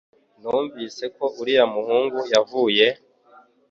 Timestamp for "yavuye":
2.33-2.87